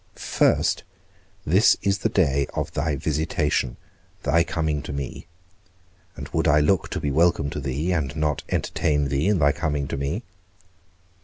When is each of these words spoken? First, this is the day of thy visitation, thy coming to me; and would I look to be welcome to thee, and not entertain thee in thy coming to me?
First, 0.15 0.81
this 1.45 1.77
is 1.83 1.99
the 1.99 2.09
day 2.09 2.47
of 2.55 2.71
thy 2.71 2.95
visitation, 2.95 3.77
thy 4.23 4.43
coming 4.43 4.81
to 4.81 4.91
me; 4.91 5.27
and 6.15 6.27
would 6.29 6.47
I 6.47 6.59
look 6.59 6.89
to 6.89 6.99
be 6.99 7.11
welcome 7.11 7.51
to 7.51 7.59
thee, 7.59 7.91
and 7.93 8.15
not 8.15 8.41
entertain 8.49 9.09
thee 9.09 9.27
in 9.27 9.37
thy 9.37 9.51
coming 9.51 9.87
to 9.89 9.97
me? 9.97 10.23